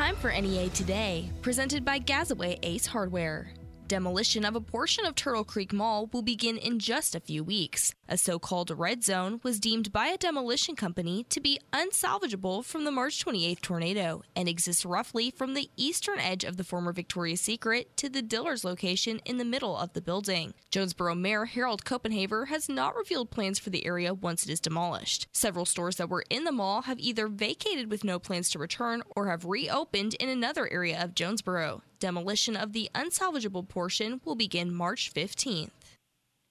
[0.00, 3.52] time for NEA Today, presented by Gazaway Ace Hardware.
[3.90, 7.92] Demolition of a portion of Turtle Creek Mall will begin in just a few weeks.
[8.08, 12.84] A so called red zone was deemed by a demolition company to be unsalvageable from
[12.84, 17.40] the March 28th tornado and exists roughly from the eastern edge of the former Victoria's
[17.40, 20.54] Secret to the Dillard's location in the middle of the building.
[20.70, 25.26] Jonesboro Mayor Harold Copenhaver has not revealed plans for the area once it is demolished.
[25.32, 29.02] Several stores that were in the mall have either vacated with no plans to return
[29.16, 31.82] or have reopened in another area of Jonesboro.
[32.00, 35.68] Demolition of the unsalvageable portion will begin March 15th.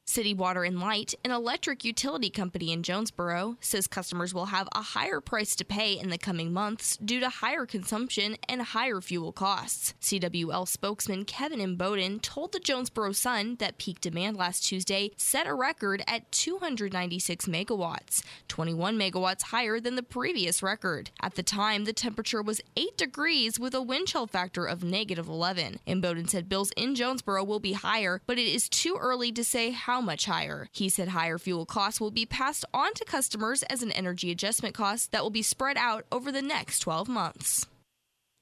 [0.10, 4.82] City Water and Light, an electric utility company in Jonesboro, says customers will have a
[4.82, 9.32] higher price to pay in the coming months due to higher consumption and higher fuel
[9.32, 9.94] costs.
[10.02, 15.54] CWL spokesman Kevin Imboden told the Jonesboro Sun that peak demand last Tuesday set a
[15.54, 21.12] record at 296 megawatts, 21 megawatts higher than the previous record.
[21.22, 25.28] At the time, the temperature was 8 degrees with a wind chill factor of negative
[25.28, 25.82] 11.
[25.88, 29.70] Imboden said bills in Jonesboro will be higher, but it is too early to say
[29.70, 30.68] how much higher.
[30.72, 34.76] He said higher fuel costs will be passed on to customers as an energy adjustment
[34.76, 37.68] cost that will be spread out over the next 12 months.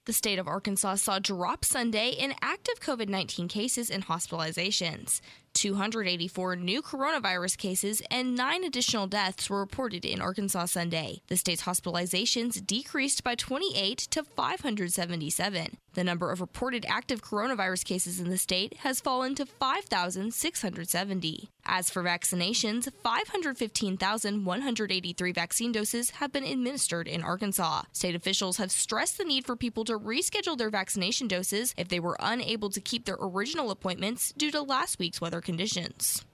[0.05, 5.19] The state of Arkansas saw drop Sunday in active COVID 19 cases and hospitalizations.
[5.58, 11.23] 284 new coronavirus cases and nine additional deaths were reported in Arkansas Sunday.
[11.30, 15.77] The state's hospitalizations decreased by 28 to 577.
[15.97, 21.49] The number of reported active coronavirus cases in the state has fallen to 5,670.
[21.66, 27.81] As for vaccinations, 515,183 vaccine doses have been administered in Arkansas.
[27.94, 31.99] State officials have stressed the need for people to reschedule their vaccination doses if they
[31.99, 36.27] were unable to keep their original appointments due to last week's weather conditions.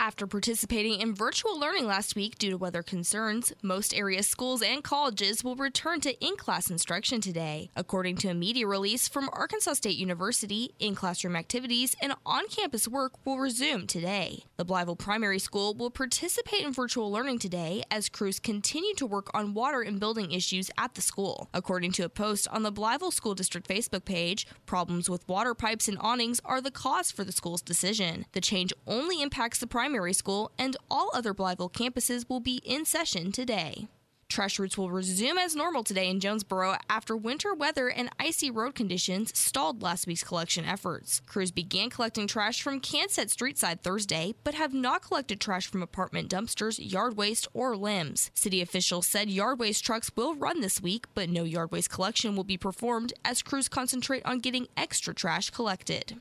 [0.00, 4.84] After participating in virtual learning last week due to weather concerns, most area schools and
[4.84, 7.70] colleges will return to in class instruction today.
[7.74, 12.86] According to a media release from Arkansas State University, in classroom activities and on campus
[12.86, 14.44] work will resume today.
[14.56, 19.28] The Blytheville Primary School will participate in virtual learning today as crews continue to work
[19.34, 21.48] on water and building issues at the school.
[21.52, 25.88] According to a post on the Blytheville School District Facebook page, problems with water pipes
[25.88, 28.26] and awnings are the cause for the school's decision.
[28.30, 32.60] The change only impacts the primary primary school, and all other Blytheville campuses will be
[32.62, 33.88] in session today.
[34.28, 38.74] Trash routes will resume as normal today in Jonesboro after winter weather and icy road
[38.74, 41.22] conditions stalled last week's collection efforts.
[41.24, 46.28] Crews began collecting trash from Canset Streetside Thursday, but have not collected trash from apartment
[46.28, 48.30] dumpsters, yard waste, or limbs.
[48.34, 52.36] City officials said yard waste trucks will run this week, but no yard waste collection
[52.36, 56.20] will be performed as crews concentrate on getting extra trash collected.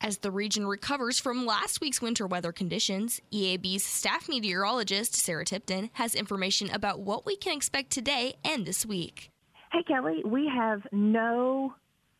[0.00, 5.90] As the region recovers from last week's winter weather conditions, EAB's staff meteorologist, Sarah Tipton,
[5.94, 9.32] has information about what we can expect today and this week.
[9.72, 11.74] Hey, Kelly, we have no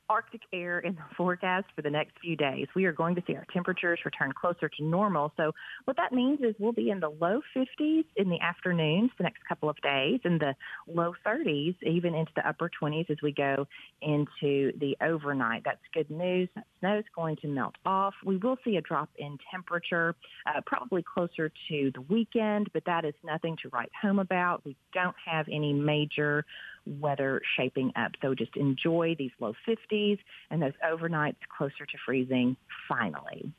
[0.08, 2.66] Arctic air in the forecast for the next few days.
[2.74, 5.32] We are going to see our temperatures return closer to normal.
[5.36, 5.52] So
[5.84, 9.40] what that means is we'll be in the low 50s in the afternoons the next
[9.48, 10.54] couple of days and the
[10.86, 13.66] low 30s even into the upper 20s as we go
[14.02, 15.62] into the overnight.
[15.64, 16.48] That's good news.
[16.54, 18.14] That snow is going to melt off.
[18.24, 20.14] We will see a drop in temperature
[20.46, 24.64] uh, probably closer to the weekend, but that is nothing to write home about.
[24.64, 26.44] We don't have any major
[26.88, 28.12] weather shaping up.
[28.22, 30.18] So just enjoy these low 50s
[30.50, 32.56] and those overnights closer to freezing
[32.88, 33.52] finally.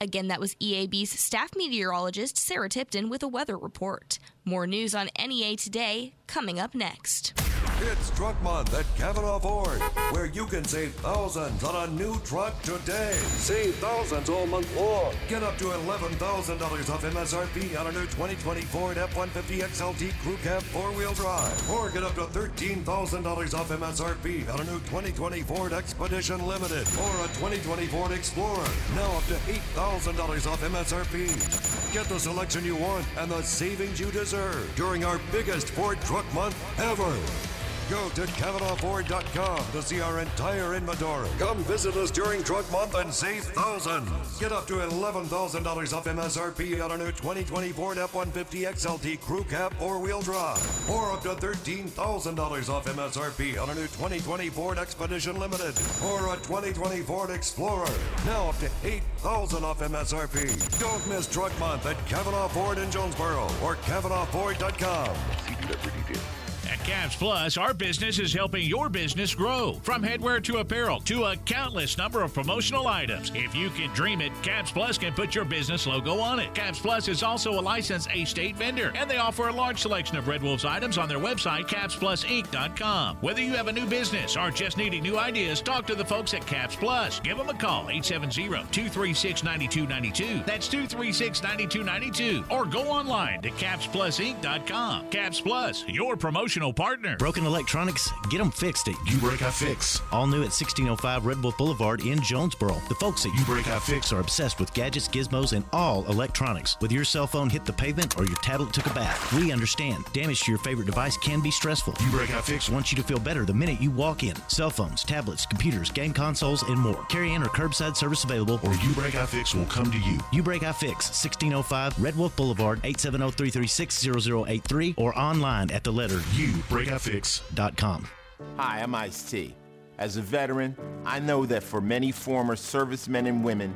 [0.00, 4.18] Again, that was EAB's staff meteorologist Sarah Tipton with a weather report.
[4.44, 7.34] More news on NEA today coming up next.
[7.80, 9.82] It's Truck Month at Cavanaugh Ford,
[10.12, 13.10] where you can save thousands on a new truck today.
[13.14, 15.12] Save thousands all month long.
[15.28, 20.62] Get up to $11,000 off MSRP on a new 2020 Ford F-150 XLT Crew Cab
[20.62, 21.70] four-wheel drive.
[21.70, 27.10] Or get up to $13,000 off MSRP on a new 2020 Ford Expedition Limited or
[27.24, 28.68] a 2020 Ford Explorer.
[28.94, 29.34] Now up to
[29.74, 31.92] $8,000 off MSRP.
[31.92, 36.32] Get the selection you want and the savings you deserve during our biggest Ford Truck
[36.32, 37.51] Month ever.
[37.92, 41.28] Go to CavanaughFord.com to see our entire inventory.
[41.38, 44.08] Come visit us during Truck Month and save thousands.
[44.40, 49.74] Get up to $11,000 off MSRP on a new 2020 Ford F-150 XLT Crew Cab
[49.74, 50.88] four-wheel drive.
[50.88, 55.78] Or up to $13,000 off MSRP on a new 2020 Ford Expedition Limited.
[56.06, 57.92] Or a 2020 Ford Explorer.
[58.24, 60.80] Now up to 8,000 off MSRP.
[60.80, 65.14] Don't miss Truck Month at Cavanaugh Ford in Jonesboro or CavanaughFord.com.
[65.46, 66.41] See dealer.
[66.84, 69.74] Caps Plus, our business is helping your business grow.
[69.84, 73.30] From headwear to apparel to a countless number of promotional items.
[73.36, 76.52] If you can dream it, Caps Plus can put your business logo on it.
[76.54, 80.16] Caps Plus is also a licensed A state vendor, and they offer a large selection
[80.16, 83.18] of Red Wolves items on their website, capsplusinc.com.
[83.20, 86.34] Whether you have a new business or just needing new ideas, talk to the folks
[86.34, 87.20] at Caps Plus.
[87.20, 90.42] Give them a call, 870 236 9292.
[90.44, 92.44] That's 236 9292.
[92.50, 95.10] Or go online to capsplusinc.com.
[95.10, 97.16] Caps Plus, your promotional partner.
[97.16, 100.00] Broken electronics, get them fixed at You Break I Fix.
[100.12, 102.74] All new at 1605 Red Wolf Boulevard in Jonesboro.
[102.88, 106.76] The folks at You Break I Fix are obsessed with gadgets, gizmos, and all electronics.
[106.80, 110.04] Whether your cell phone hit the pavement or your tablet took a bath, we understand.
[110.12, 111.94] Damage to your favorite device can be stressful.
[112.04, 114.36] You Break I Fix wants you to feel better the minute you walk in.
[114.48, 117.04] Cell phones, tablets, computers, game consoles, and more.
[117.06, 118.60] Carry in or curbside service available.
[118.62, 120.18] Or You Break I Fix will come to you.
[120.32, 125.92] You Break I Fix, 1605 Red Wolf Boulevard, 870 336 0083, or online at the
[125.92, 126.20] letter
[126.68, 128.08] YouBreakIFix.com.
[128.56, 129.54] Hi, I'm Ice T.
[129.98, 133.74] As a veteran, I know that for many former servicemen and women,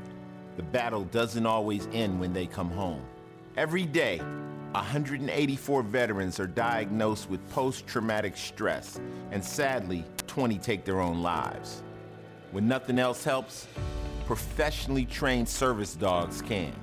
[0.57, 3.03] the battle doesn't always end when they come home.
[3.57, 4.19] Every day,
[4.73, 9.01] 184 veterans are diagnosed with post traumatic stress,
[9.31, 11.83] and sadly, 20 take their own lives.
[12.53, 13.67] When nothing else helps,
[14.27, 16.75] professionally trained service dogs can.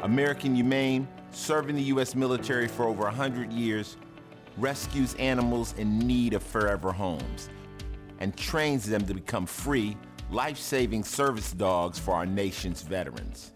[0.00, 2.14] American Humane, serving the U.S.
[2.14, 3.96] military for over 100 years,
[4.58, 7.48] rescues animals in need of forever homes
[8.20, 9.96] and trains them to become free,
[10.30, 13.52] life saving service dogs for our nation's veterans.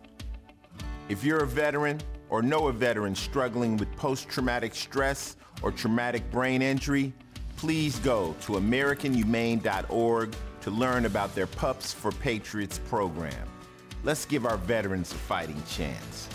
[1.08, 2.00] If you're a veteran
[2.30, 7.12] or know a veteran struggling with post traumatic stress or traumatic brain injury,
[7.56, 13.46] please go to AmericanHumane.org to learn about their Pups for Patriots program.
[14.02, 16.28] Let's give our veterans a fighting chance.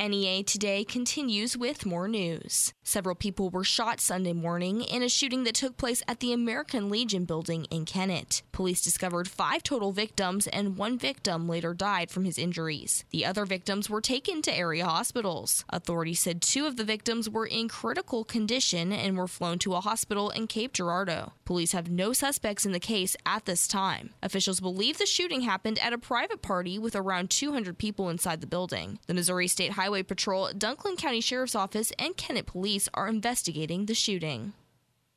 [0.00, 2.72] NEA Today continues with more news.
[2.82, 6.88] Several people were shot Sunday morning in a shooting that took place at the American
[6.88, 8.40] Legion building in Kennett.
[8.50, 13.04] Police discovered five total victims, and one victim later died from his injuries.
[13.10, 15.66] The other victims were taken to area hospitals.
[15.68, 19.80] Authorities said two of the victims were in critical condition and were flown to a
[19.80, 21.32] hospital in Cape Girardeau.
[21.50, 24.10] Police have no suspects in the case at this time.
[24.22, 28.46] Officials believe the shooting happened at a private party with around 200 people inside the
[28.46, 29.00] building.
[29.08, 33.96] The Missouri State Highway Patrol, Dunklin County Sheriff's Office, and Kennett Police are investigating the
[33.96, 34.52] shooting.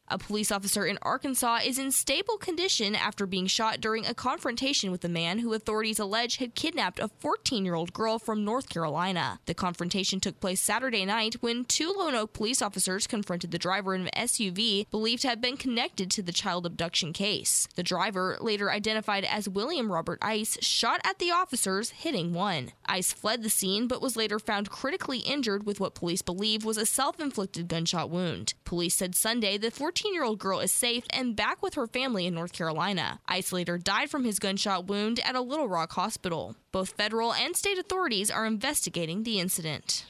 [0.09, 4.91] A police officer in Arkansas is in stable condition after being shot during a confrontation
[4.91, 8.67] with a man who authorities allege had kidnapped a 14 year old girl from North
[8.67, 9.39] Carolina.
[9.45, 14.01] The confrontation took place Saturday night when two Lonoke police officers confronted the driver of
[14.01, 17.67] an SUV believed to have been connected to the child abduction case.
[17.75, 22.73] The driver, later identified as William Robert Ice, shot at the officers, hitting one.
[22.85, 26.77] Ice fled the scene but was later found critically injured with what police believe was
[26.77, 28.53] a self inflicted gunshot wound.
[28.65, 31.85] Police said Sunday the 14 14 year old girl is safe and back with her
[31.85, 33.19] family in North Carolina.
[33.27, 36.55] Ice later died from his gunshot wound at a Little Rock hospital.
[36.71, 40.05] Both federal and state authorities are investigating the incident.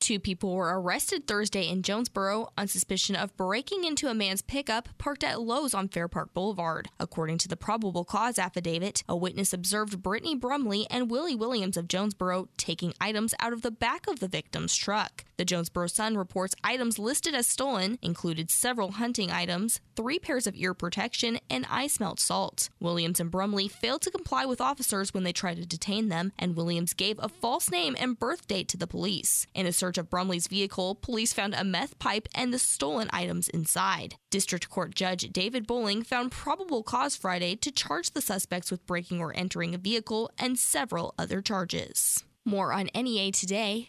[0.00, 4.88] Two people were arrested Thursday in Jonesboro on suspicion of breaking into a man's pickup
[4.98, 6.88] parked at Lowe's on Fair Park Boulevard.
[6.98, 11.86] According to the probable cause affidavit, a witness observed Brittany Brumley and Willie Williams of
[11.86, 15.24] Jonesboro taking items out of the back of the victim's truck.
[15.42, 20.54] The Jonesboro Sun reports items listed as stolen included several hunting items, three pairs of
[20.54, 22.70] ear protection, and ice melt salt.
[22.78, 26.54] Williams and Brumley failed to comply with officers when they tried to detain them, and
[26.54, 29.48] Williams gave a false name and birth date to the police.
[29.52, 33.48] In a search of Brumley's vehicle, police found a meth pipe and the stolen items
[33.48, 34.14] inside.
[34.30, 39.18] District Court Judge David Boling found probable cause Friday to charge the suspects with breaking
[39.18, 42.22] or entering a vehicle and several other charges.
[42.44, 43.88] More on NEA today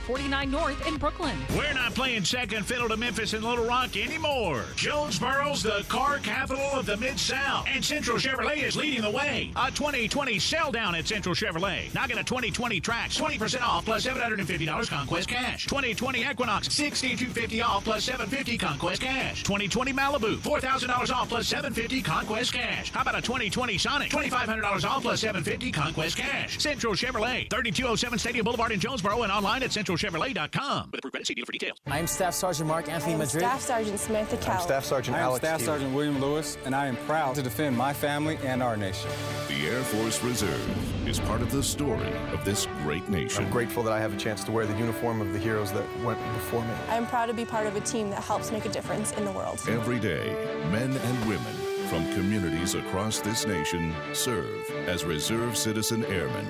[0.00, 1.36] 49 North in Brookland.
[1.56, 4.64] We're not playing second fiddle to Memphis and Little Rock anymore.
[4.76, 9.50] Jonesboro's the car capital of the Mid South, and Central Chevrolet is leading the way.
[9.56, 11.92] A 2020 sell down at Central Chevrolet.
[11.94, 15.66] Now get a 2020 Trax 20% off plus $750 Conquest cash.
[15.66, 19.42] 2020 Equinox 6250 off plus 750 Conquest cash.
[19.42, 22.90] 2020 Malibu $4,000 off plus plus $750 Conquest cash.
[22.92, 26.58] How about a 2020 Sonic $2,500 off plus plus $750 Conquest cash.
[26.58, 30.90] Central Chevrolet 3207 Stadium Boulevard in Jonesboro and online at centralchevrolet.com.
[30.90, 31.78] With approved credit, see dealer for details.
[31.86, 33.42] I am Staff Sergeant Mark Anthony Madrid.
[33.42, 34.58] Staff Sergeant Samantha Cowell.
[34.58, 37.42] I'm Staff Sergeant I am Alex Staff Sergeant William Lewis, and I am proud to
[37.42, 39.10] defend my family and our nation.
[39.48, 43.44] The Air Force Reserve is part of the story of this great nation.
[43.44, 45.84] I'm grateful that I have a chance to wear the uniform of the heroes that
[46.00, 46.72] went before me.
[46.88, 49.24] I am proud to be part of a team that helps make a difference in
[49.24, 49.60] the world.
[49.68, 50.36] Every day,
[50.70, 56.48] men and women from communities across this nation serve as reserve citizen airmen.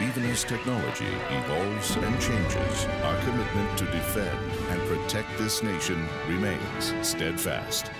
[0.00, 4.38] Even as technology evolves and changes, our commitment to defend
[4.70, 7.90] and protect this nation remains steadfast.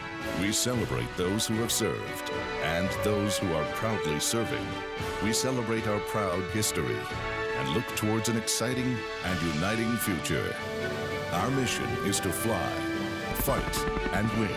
[0.41, 2.31] We celebrate those who have served
[2.63, 4.67] and those who are proudly serving.
[5.23, 6.97] We celebrate our proud history
[7.59, 8.97] and look towards an exciting
[9.27, 10.57] and uniting future.
[11.33, 12.71] Our mission is to fly,
[13.35, 13.79] fight,
[14.15, 14.57] and win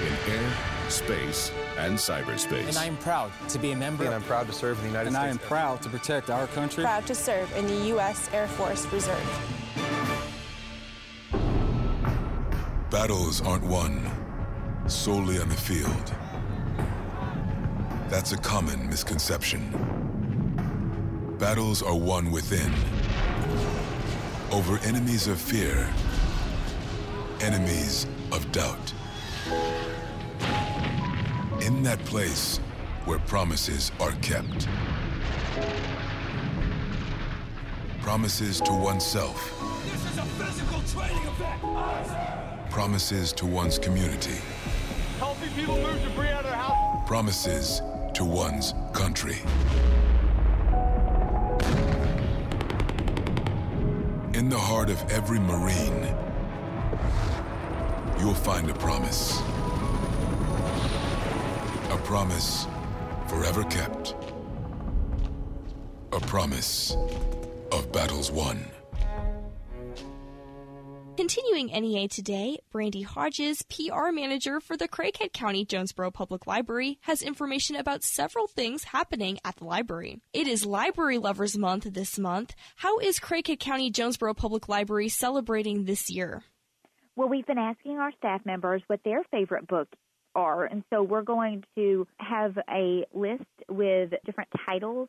[0.00, 0.52] in air,
[0.88, 2.68] space, and cyberspace.
[2.68, 4.04] And I am proud to be a member.
[4.04, 5.24] And I'm proud to serve in the United and States.
[5.24, 6.84] And I am proud to protect our country.
[6.84, 8.28] Proud to serve in the U.S.
[8.32, 9.18] Air Force Reserve.
[12.90, 14.10] Battles aren't won
[14.86, 16.14] solely on the field.
[18.08, 19.70] That's a common misconception.
[21.38, 22.72] Battles are won within,
[24.50, 25.88] over enemies of fear,
[27.40, 28.92] enemies of doubt.
[31.70, 32.58] In that place
[33.04, 34.66] where promises are kept.
[38.02, 39.38] Promises to oneself.
[39.84, 42.70] This is a physical training event.
[42.70, 44.40] Promises to one's community.
[45.18, 47.06] Helping people move debris out of their house.
[47.06, 47.82] Promises
[48.14, 49.38] to one's country.
[54.36, 56.02] In the heart of every Marine,
[58.18, 59.40] you'll find a promise.
[62.10, 62.66] A promise
[63.28, 64.16] forever kept.
[66.12, 66.96] A promise
[67.70, 68.64] of battles won.
[71.16, 77.22] Continuing NEA today, Brandy Hodges, PR manager for the Craighead County Jonesboro Public Library, has
[77.22, 80.20] information about several things happening at the library.
[80.32, 82.56] It is Library Lovers Month this month.
[82.74, 86.42] How is Craighead County Jonesboro Public Library celebrating this year?
[87.14, 89.86] Well, we've been asking our staff members what their favorite book
[90.34, 95.08] are, and so we're going to have a list with different titles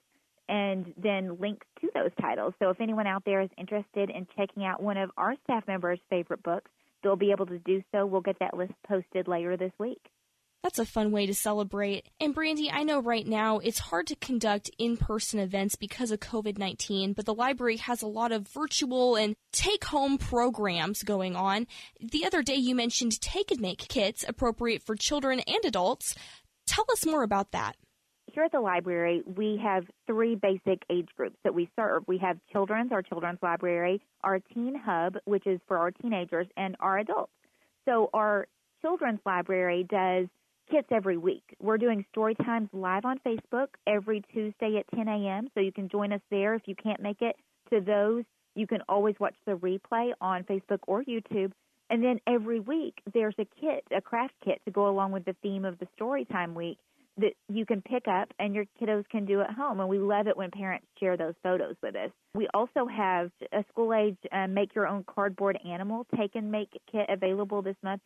[0.50, 2.54] and then links to those titles.
[2.60, 6.00] So if anyone out there is interested in checking out one of our staff members'
[6.10, 6.70] favorite books,
[7.04, 8.06] they'll be able to do so.
[8.06, 10.02] We'll get that list posted later this week.
[10.64, 12.08] That's a fun way to celebrate.
[12.20, 16.20] And Brandy, I know right now it's hard to conduct in person events because of
[16.20, 21.36] COVID 19, but the library has a lot of virtual and take home programs going
[21.36, 21.66] on.
[22.00, 26.14] The other day you mentioned Take and Make kits appropriate for children and adults.
[26.68, 27.76] Tell us more about that.
[28.32, 32.04] Here at the library, we have three basic age groups that we serve.
[32.08, 36.78] We have children's, our children's library, our teen hub, which is for our teenagers, and
[36.80, 37.34] our adults.
[37.86, 38.48] So our
[38.82, 40.28] children's library does
[40.72, 41.44] kits every week.
[41.60, 45.50] We're doing story times live on Facebook every Tuesday at 10 a.m.
[45.54, 47.36] So you can join us there if you can't make it
[47.72, 48.24] to those.
[48.56, 51.52] You can always watch the replay on Facebook or YouTube.
[51.90, 55.36] And then every week there's a kit, a craft kit to go along with the
[55.42, 56.78] theme of the story time week
[57.18, 59.82] that you can pick up and your kiddos can do at home.
[59.82, 62.12] And we love it when parents share those photos with us.
[62.34, 66.70] We also have a school age uh, make your own cardboard animal take and make
[66.90, 68.02] kit available this month.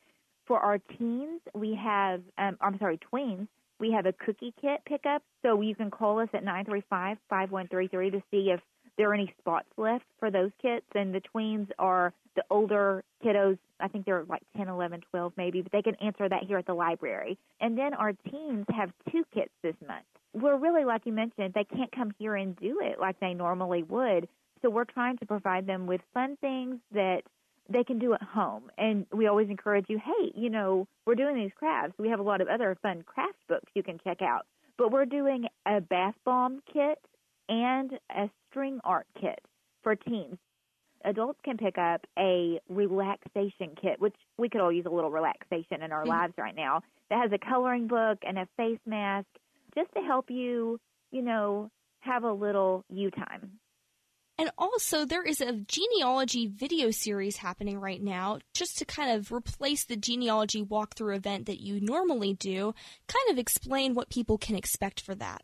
[0.46, 3.48] For our teens, we have, um, I'm sorry, tweens,
[3.80, 5.24] we have a cookie kit pickup.
[5.42, 8.60] So you can call us at 935 5133 to see if
[8.98, 10.86] there are any spots left for those kits.
[10.94, 13.58] And the tweens are the older kiddos.
[13.80, 16.66] I think they're like 10, 11, 12 maybe, but they can answer that here at
[16.66, 17.38] the library.
[17.60, 20.06] And then our teens have two kits this month.
[20.34, 23.84] We're really, like you mentioned, they can't come here and do it like they normally
[23.84, 24.28] would.
[24.62, 27.22] So we're trying to provide them with fun things that
[27.70, 28.70] they can do at home.
[28.78, 31.94] And we always encourage you, hey, you know, we're doing these crafts.
[31.98, 34.46] We have a lot of other fun craft books you can check out.
[34.78, 37.00] But we're doing a bath bomb kit
[37.48, 39.40] and a string art kit
[39.84, 40.38] for teens.
[41.04, 45.84] Adults can pick up a relaxation kit, which we could all use a little relaxation
[45.84, 46.10] in our mm-hmm.
[46.10, 49.28] lives right now, that has a coloring book and a face mask
[49.76, 50.80] just to help you,
[51.12, 51.70] you know,
[52.00, 53.52] have a little you time.
[54.38, 59.32] And also, there is a genealogy video series happening right now just to kind of
[59.32, 62.74] replace the genealogy walkthrough event that you normally do,
[63.08, 65.44] kind of explain what people can expect for that.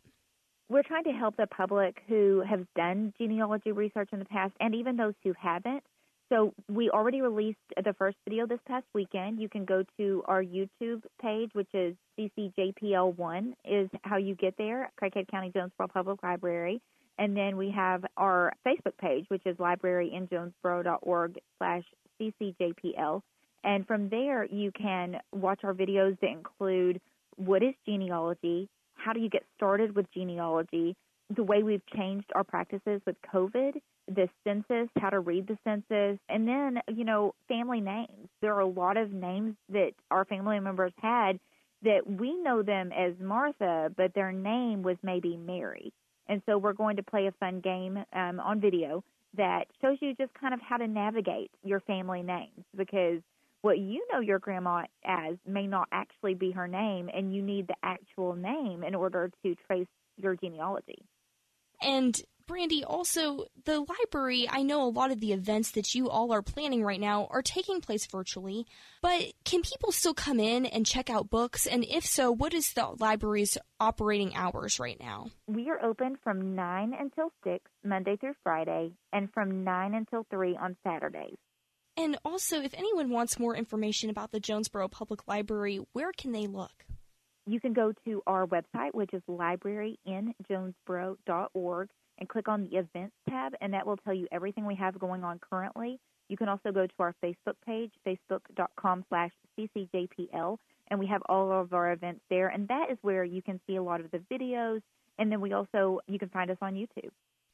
[0.68, 4.74] We're trying to help the public who have done genealogy research in the past and
[4.74, 5.82] even those who haven't.
[6.30, 9.40] So, we already released the first video this past weekend.
[9.40, 14.90] You can go to our YouTube page, which is CCJPL1, is how you get there,
[15.02, 16.80] Craighead County Jonesboro Public Library.
[17.18, 21.84] And then we have our Facebook page, which is libraryinjonesboro.org slash
[22.20, 23.22] ccjpl.
[23.64, 27.00] And from there, you can watch our videos that include
[27.36, 30.96] what is genealogy, how do you get started with genealogy,
[31.34, 36.18] the way we've changed our practices with COVID, the census, how to read the census,
[36.28, 38.28] and then, you know, family names.
[38.40, 41.38] There are a lot of names that our family members had
[41.82, 45.92] that we know them as Martha, but their name was maybe Mary.
[46.32, 49.04] And so we're going to play a fun game um, on video
[49.36, 53.20] that shows you just kind of how to navigate your family names because
[53.60, 57.68] what you know your grandma as may not actually be her name, and you need
[57.68, 59.86] the actual name in order to trace
[60.16, 61.04] your genealogy.
[61.82, 62.18] And
[62.52, 66.42] Brandy, also, the library, I know a lot of the events that you all are
[66.42, 68.66] planning right now are taking place virtually,
[69.00, 71.66] but can people still come in and check out books?
[71.66, 75.30] And if so, what is the library's operating hours right now?
[75.46, 80.54] We are open from 9 until 6, Monday through Friday, and from 9 until 3
[80.60, 81.38] on Saturdays.
[81.96, 86.46] And also, if anyone wants more information about the Jonesboro Public Library, where can they
[86.46, 86.84] look?
[87.46, 91.88] You can go to our website, which is libraryinjonesboro.org,
[92.18, 95.24] and click on the Events tab, and that will tell you everything we have going
[95.24, 95.98] on currently.
[96.28, 100.56] You can also go to our Facebook page, facebook.com slash ccjpl,
[100.88, 103.76] and we have all of our events there, and that is where you can see
[103.76, 104.80] a lot of the videos,
[105.18, 107.10] and then we also, you can find us on YouTube.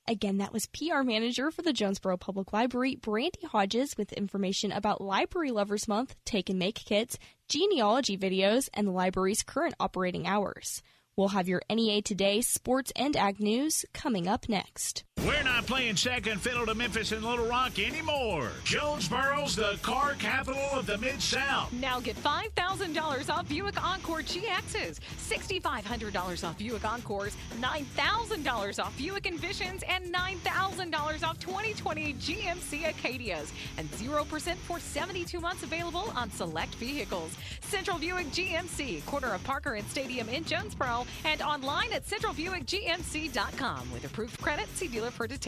[0.07, 5.03] Again, that was PR manager for the Jonesboro Public Library, Brandy Hodges, with information about
[5.03, 10.83] Library Lovers Month, Take and Make kits, genealogy videos, and the library's current operating hours.
[11.19, 15.03] We'll have your NEA Today sports and ag news coming up next.
[15.27, 18.53] We're not playing second fiddle to Memphis and Little Rock anymore.
[18.65, 21.73] Jonesboro's the car capital of the Mid South.
[21.73, 29.83] Now get $5,000 off Buick Encore GXs, $6,500 off Buick Encores, $9,000 off Buick Envisions,
[29.89, 37.33] and $9,000 off 2020 GMC Acadias, and 0% for 72 months available on select vehicles.
[37.63, 44.05] Central Buick GMC, corner of Parker and Stadium in Jonesboro, and online at centralbuickgmc.com with
[44.05, 44.69] approved credit.
[44.77, 45.48] See dealer for details.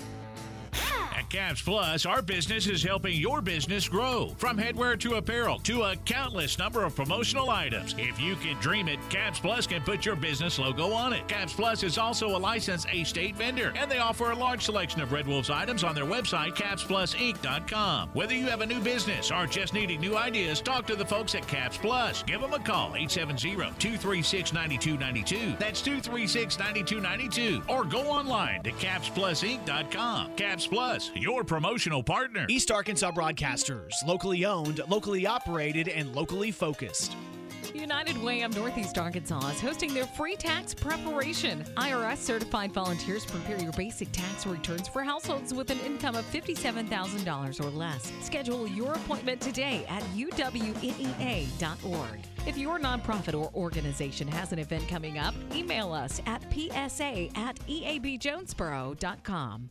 [1.31, 4.35] Caps Plus, our business is helping your business grow.
[4.37, 7.95] From headwear to apparel to a countless number of promotional items.
[7.97, 11.25] If you can dream it, Caps Plus can put your business logo on it.
[11.29, 14.99] Caps Plus is also a licensed A state vendor, and they offer a large selection
[14.99, 18.09] of Red Wolves items on their website, capsplusinc.com.
[18.11, 21.33] Whether you have a new business or just needing new ideas, talk to the folks
[21.33, 22.23] at Caps Plus.
[22.23, 25.55] Give them a call, 870 236 9292.
[25.57, 27.61] That's 236 9292.
[27.69, 30.35] Or go online to capsplusinc.com.
[30.35, 32.45] Caps Plus, your promotional partner.
[32.49, 37.15] East Arkansas Broadcasters, locally owned, locally operated, and locally focused.
[37.73, 41.63] United Way of Northeast Arkansas is hosting their free tax preparation.
[41.77, 47.63] IRS certified volunteers prepare your basic tax returns for households with an income of $57,000
[47.63, 48.11] or less.
[48.21, 52.19] Schedule your appointment today at uwnea.org.
[52.47, 57.55] If your nonprofit or organization has an event coming up, email us at psa at
[57.67, 59.69] eabjonesboro.com.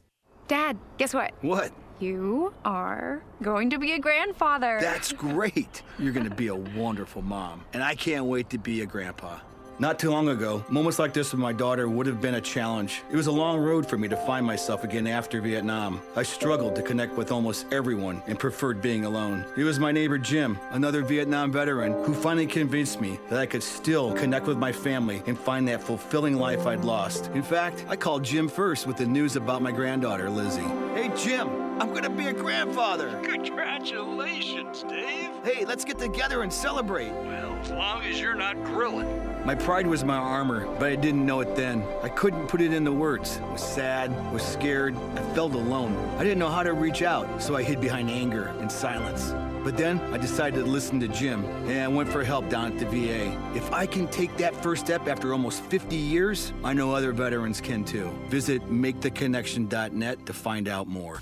[0.50, 1.32] Dad, guess what?
[1.42, 1.70] What?
[2.00, 4.78] You are going to be a grandfather.
[4.80, 5.84] That's great.
[5.96, 9.38] You're going to be a wonderful mom, and I can't wait to be a grandpa.
[9.80, 13.00] Not too long ago, moments like this with my daughter would have been a challenge.
[13.10, 16.02] It was a long road for me to find myself again after Vietnam.
[16.14, 19.42] I struggled to connect with almost everyone and preferred being alone.
[19.56, 23.62] It was my neighbor Jim, another Vietnam veteran, who finally convinced me that I could
[23.62, 27.28] still connect with my family and find that fulfilling life I'd lost.
[27.28, 30.60] In fact, I called Jim first with the news about my granddaughter, Lizzie.
[30.92, 31.48] Hey, Jim,
[31.80, 33.18] I'm gonna be a grandfather.
[33.24, 35.30] Congratulations, Dave.
[35.42, 37.12] Hey, let's get together and celebrate.
[37.12, 39.29] Well, as long as you're not grilling.
[39.44, 41.82] My pride was my armor, but I didn't know it then.
[42.02, 43.40] I couldn't put it into words.
[43.42, 45.96] I was sad, was scared, I felt alone.
[46.18, 49.32] I didn't know how to reach out, so I hid behind anger and silence.
[49.64, 52.78] But then I decided to listen to Jim and I went for help down at
[52.78, 53.36] the VA.
[53.54, 57.60] If I can take that first step after almost 50 years, I know other veterans
[57.60, 58.10] can too.
[58.28, 61.20] Visit maketheconnection.net to find out more.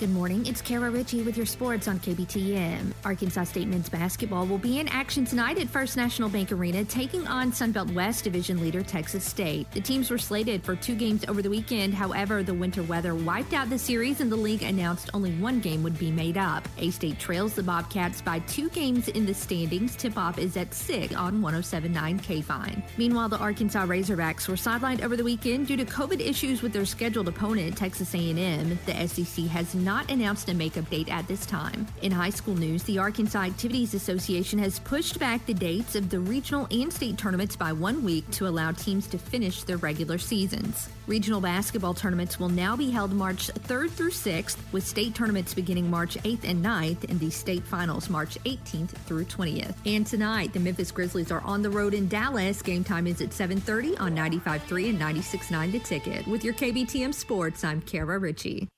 [0.00, 0.46] Good morning.
[0.46, 2.94] It's Kara Ritchie with your sports on KBTM.
[3.04, 7.26] Arkansas State men's basketball will be in action tonight at First National Bank Arena, taking
[7.26, 9.70] on Sunbelt West Division leader Texas State.
[9.72, 11.92] The teams were slated for two games over the weekend.
[11.92, 15.82] However, the winter weather wiped out the series, and the league announced only one game
[15.82, 16.66] would be made up.
[16.78, 19.96] A State trails the Bobcats by two games in the standings.
[19.96, 22.82] Tip-off is at six on 107.9 KFIN.
[22.96, 26.86] Meanwhile, the Arkansas Razorbacks were sidelined over the weekend due to COVID issues with their
[26.86, 28.78] scheduled opponent, Texas A&M.
[28.86, 31.84] The SEC has not not announced a makeup date at this time.
[32.00, 36.20] In high school news, the Arkansas Activities Association has pushed back the dates of the
[36.20, 40.88] regional and state tournaments by one week to allow teams to finish their regular seasons.
[41.08, 45.90] Regional basketball tournaments will now be held March 3rd through 6th, with state tournaments beginning
[45.90, 49.74] March 8th and 9th, and the state finals March 18th through 20th.
[49.86, 52.62] And tonight, the Memphis Grizzlies are on the road in Dallas.
[52.62, 56.28] Game time is at 7:30 on 95.3 and 96.9 The Ticket.
[56.28, 58.68] With your KBTM Sports, I'm Kara Ritchie.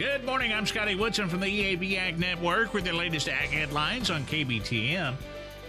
[0.00, 0.50] Good morning.
[0.50, 5.14] I'm Scotty Woodson from the EAB Ag Network with the latest ag headlines on KBTM.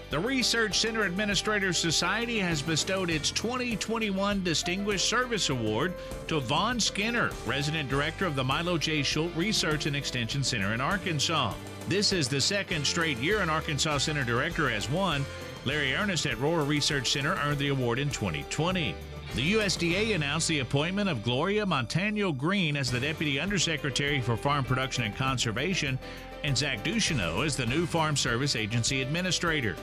[0.10, 5.94] The Research Center Administrators Society has bestowed its 2021 Distinguished Service Award
[6.30, 9.04] to Vaughn Skinner, resident director of the Milo J.
[9.04, 11.54] Shult Research and Extension Center in Arkansas.
[11.90, 15.26] This is the second straight year an Arkansas Center director has won.
[15.66, 18.96] Larry Earnest at Rohwer Research Center earned the award in 2020.
[19.34, 24.66] The USDA announced the appointment of Gloria Montano Greene as the Deputy Undersecretary for Farm
[24.66, 25.98] Production and Conservation
[26.44, 29.78] and Zach Ducheneaux as the new Farm Service Agency Administrator.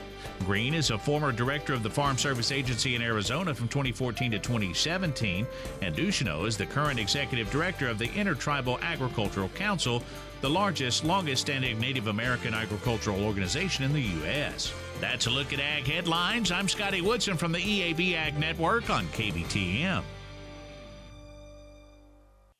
[0.45, 4.37] Greene is a former director of the Farm Service Agency in Arizona from 2014 to
[4.37, 5.47] 2017,
[5.81, 10.03] and Ducheneaux is the current executive director of the Intertribal Agricultural Council,
[10.41, 14.71] the largest, longest standing Native American agricultural organization in the U.S.
[14.99, 16.51] That's a look at Ag Headlines.
[16.51, 20.03] I'm Scotty Woodson from the EAB Ag Network on KBTM.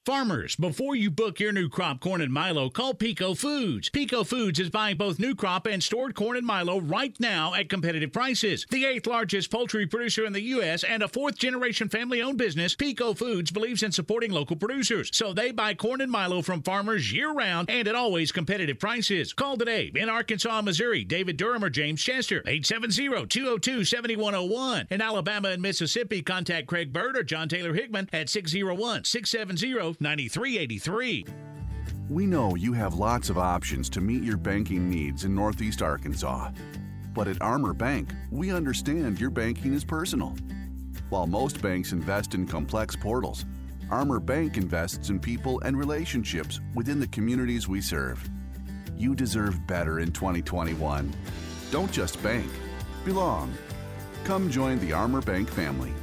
[0.05, 3.89] Farmers, before you book your new crop corn and Milo, call Peco Foods.
[3.89, 7.69] Peco Foods is buying both new crop and stored corn and Milo right now at
[7.69, 8.65] competitive prices.
[8.71, 10.83] The eighth largest poultry producer in the U.S.
[10.83, 15.11] and a fourth generation family owned business, Peco Foods believes in supporting local producers.
[15.13, 19.33] So they buy corn and Milo from farmers year round and at always competitive prices.
[19.33, 24.87] Call today in Arkansas, Missouri, David Durham or James Chester, 870 202 7101.
[24.89, 31.25] In Alabama and Mississippi, contact Craig Bird or John Taylor Hickman at 601 670 9383.
[32.09, 36.51] We know you have lots of options to meet your banking needs in Northeast Arkansas.
[37.13, 40.35] But at Armor Bank, we understand your banking is personal.
[41.09, 43.45] While most banks invest in complex portals,
[43.91, 48.27] Armor Bank invests in people and relationships within the communities we serve.
[48.97, 51.13] You deserve better in 2021.
[51.71, 52.49] Don't just bank,
[53.05, 53.53] belong.
[54.23, 55.93] Come join the Armor Bank family.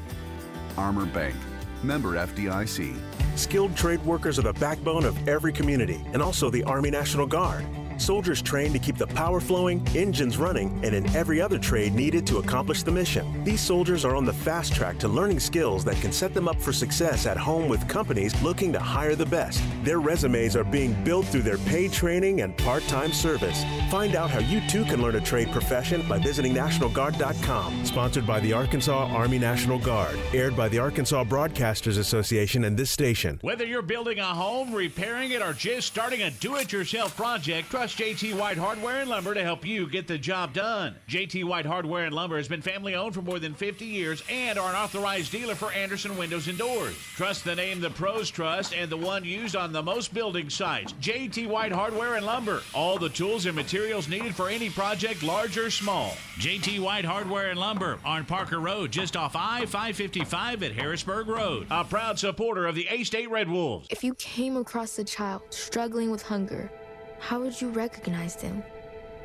[0.77, 1.37] Armor Bank,
[1.83, 3.16] member FDIC.
[3.37, 7.65] Skilled trade workers are the backbone of every community and also the Army National Guard.
[7.99, 12.27] Soldiers trained to keep the power flowing, engines running, and in every other trade needed
[12.27, 13.43] to accomplish the mission.
[13.43, 16.61] These soldiers are on the fast track to learning skills that can set them up
[16.61, 19.63] for success at home with companies looking to hire the best.
[19.83, 23.65] Their resumes are being built through their paid training and part time service.
[23.91, 27.85] Find out how you too can learn a trade profession by visiting NationalGuard.com.
[27.85, 30.19] Sponsored by the Arkansas Army National Guard.
[30.35, 33.39] Aired by the Arkansas Broadcasters Association and this station.
[33.43, 37.71] Whether you're building a home, repairing it, or just starting a do it yourself project,
[37.71, 40.97] trust JT White Hardware and Lumber to help you get the job done.
[41.09, 44.59] JT White Hardware and Lumber has been family owned for more than 50 years and
[44.59, 46.97] are an authorized dealer for Andersen Windows and Doors.
[47.15, 50.95] Trust the name the pros trust and the one used on the most building sites.
[50.95, 52.63] JT White Hardware and Lumber.
[52.75, 56.17] All the tools and materials needed for any project, large or small.
[56.39, 61.67] JT White Hardware and Lumber on Parker Road, just off I 555 at Harrisburg Road.
[61.71, 63.87] A proud supporter of the A State Red Wolves.
[63.91, 66.71] If you came across a child struggling with hunger,
[67.19, 68.63] how would you recognize them?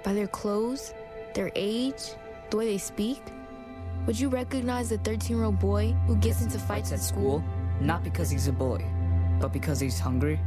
[0.04, 0.94] By their clothes,
[1.36, 2.16] their age,
[2.50, 3.22] the way they speak?
[4.06, 7.44] Would you recognize the 13 year old boy who gets into fights at school?
[7.80, 8.84] Not because he's a boy,
[9.40, 10.40] but because he's hungry?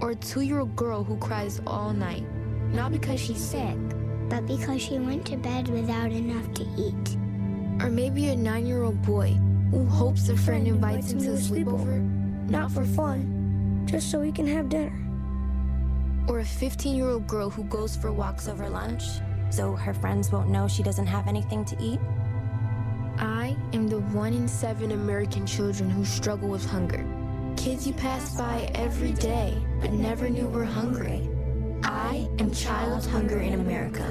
[0.00, 2.24] Or a two year old girl who cries all night,
[2.72, 3.76] not because she's sick,
[4.28, 7.16] but because she went to bed without enough to eat?
[7.82, 9.38] Or maybe a nine year old boy
[9.70, 12.00] who hopes a friend invites him to a sleepover,
[12.48, 15.11] not for fun, just so he can have dinner.
[16.28, 19.04] Or a 15 year old girl who goes for walks over lunch
[19.50, 22.00] so her friends won't know she doesn't have anything to eat?
[23.18, 27.04] I am the one in seven American children who struggle with hunger.
[27.56, 31.28] Kids you pass by every day but never knew were hungry.
[31.84, 34.04] I am child hunger in America.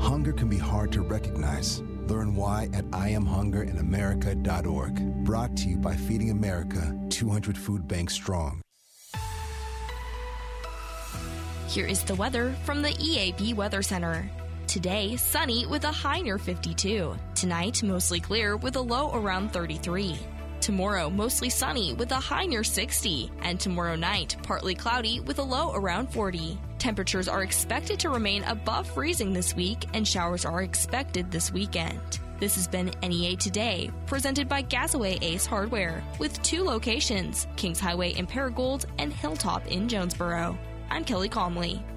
[0.00, 1.82] Hunger can be hard to recognize.
[2.08, 5.24] Learn why at IamHungerInAmerica.org.
[5.24, 8.63] Brought to you by Feeding America, 200 Food Banks Strong.
[11.74, 14.30] Here is the weather from the EAB Weather Center.
[14.68, 17.16] Today, sunny with a high near 52.
[17.34, 20.16] Tonight, mostly clear with a low around 33.
[20.60, 23.28] Tomorrow, mostly sunny with a high near 60.
[23.42, 26.56] And tomorrow night, partly cloudy with a low around 40.
[26.78, 32.20] Temperatures are expected to remain above freezing this week, and showers are expected this weekend.
[32.38, 38.10] This has been NEA Today, presented by Gazaway Ace Hardware, with two locations Kings Highway
[38.12, 40.56] in Paragould and Hilltop in Jonesboro.
[40.90, 41.93] I'm Kelly Comley.